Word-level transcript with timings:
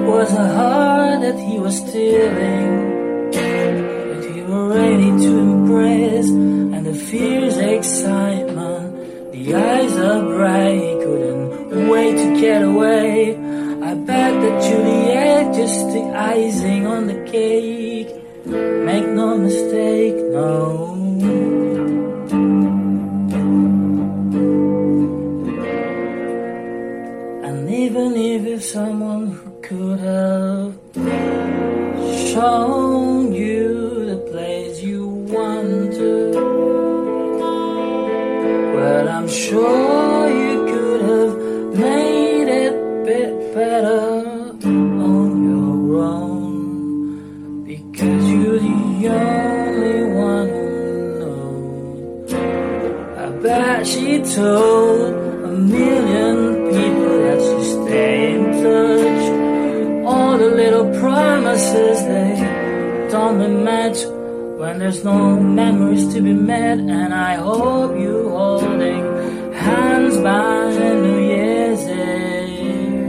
was 0.00 0.32
a 0.32 0.48
heart 0.54 1.20
that 1.20 1.38
he 1.38 1.58
was 1.58 1.76
stealing, 1.76 3.30
that 3.32 4.24
he 4.34 4.42
was 4.42 4.76
ready 4.76 5.10
to 5.24 5.38
embrace, 5.38 6.28
and 6.28 6.86
the 6.86 6.94
fierce 6.94 7.56
excitement, 7.56 9.32
the 9.32 9.54
eyes 9.54 9.96
are 9.96 10.22
bright, 10.22 10.98
couldn't 11.02 11.88
wait 11.88 12.16
to 12.16 12.40
get 12.40 12.62
away. 12.62 13.36
I 13.82 13.94
bet 13.94 14.32
that 14.42 14.62
Juliet 14.62 15.54
just 15.54 15.86
the 15.94 16.04
icing 16.14 16.86
on 16.86 17.06
the 17.06 17.24
cake. 17.30 18.10
Make 18.44 19.06
no 19.08 19.36
mistake, 19.38 20.16
no. 20.32 20.94
And 27.44 27.70
even 27.70 28.16
if 28.16 28.64
someone 28.64 29.47
could 29.68 30.00
have 30.00 30.74
shown 32.32 33.34
you 33.34 34.06
the 34.06 34.16
place 34.30 34.80
you 34.80 35.06
wanted, 35.06 36.34
well, 38.74 39.08
I'm 39.10 39.28
sure 39.28 40.30
you 40.30 40.64
could 40.72 41.02
have 41.02 41.34
made 41.78 42.48
it 42.48 42.72
a 42.72 43.04
bit 43.04 43.54
better 43.54 44.56
on 44.64 45.30
your 45.50 46.02
own 46.02 47.64
because 47.66 48.24
you're 48.30 48.60
the 48.60 49.08
only 49.08 50.02
one 50.14 50.48
who 50.48 51.18
knows. 51.20 52.32
I 53.18 53.28
bet 53.42 53.86
she 53.86 54.22
told 54.34 55.27
little 60.70 61.00
promises 61.00 61.98
they 62.04 63.08
don't 63.10 63.64
match 63.64 64.04
when 64.60 64.78
there's 64.78 65.02
no 65.02 65.40
memories 65.40 66.12
to 66.12 66.20
be 66.20 66.34
met. 66.34 66.78
And 66.78 67.14
I 67.14 67.36
hope 67.36 67.98
you 67.98 68.28
holding 68.28 69.02
hands 69.54 70.16
by 70.18 70.70
the 70.78 70.90
New 71.04 71.20
Year's 71.32 71.82
Eve. 71.88 73.08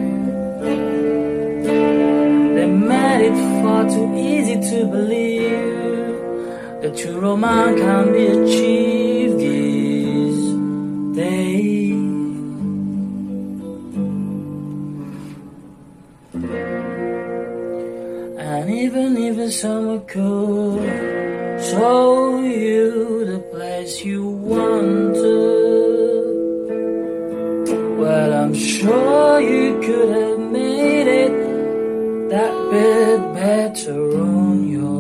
They 2.56 2.68
made 2.68 3.22
it 3.30 3.38
far 3.62 3.84
too 3.90 4.10
easy 4.16 4.56
to 4.72 4.86
believe 4.86 6.82
that 6.82 6.96
true 6.98 7.20
romance 7.20 7.82
can 7.82 8.14
be 8.14 8.26
achieved 8.28 9.38
these 9.38 10.44
days. 11.16 11.79
And 18.70 18.78
even 18.78 19.18
if 19.18 19.36
the 19.36 19.52
summer 19.52 19.98
could 20.02 21.60
show 21.72 22.40
you 22.40 23.26
the 23.26 23.40
place 23.52 24.06
you 24.06 24.30
wanted, 24.30 25.26
well, 27.98 28.32
I'm 28.44 28.54
sure 28.54 29.42
you 29.42 29.80
could 29.82 30.10
have 30.10 30.52
made 30.52 31.08
it 31.08 32.30
that 32.30 32.54
bit 32.70 33.34
better 33.34 34.02
on 34.22 34.70
your 34.70 34.99